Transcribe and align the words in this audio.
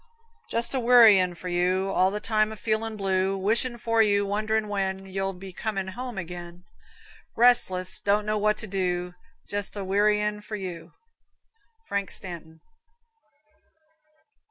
Jest 0.49 0.73
a 0.73 0.79
wearyin' 0.79 1.35
for 1.35 1.47
you, 1.47 1.91
All 1.91 2.09
the 2.09 2.19
time 2.19 2.51
a 2.51 2.55
feelin' 2.55 2.97
blue; 2.97 3.37
Wishin' 3.37 3.77
for 3.77 4.01
you, 4.01 4.25
wonderin' 4.25 4.67
when 4.67 5.05
You'll 5.05 5.31
be 5.31 5.53
comin' 5.53 5.89
home 5.89 6.17
again; 6.17 6.63
Restless 7.37 7.99
don't 7.99 8.25
know 8.25 8.39
what 8.39 8.57
to 8.57 8.65
do 8.65 9.13
Jest 9.47 9.75
a 9.75 9.83
wearyin' 9.83 10.41
for 10.41 10.55
you. 10.55 10.91
Frank 11.85 12.09
Stanton. 12.09 12.61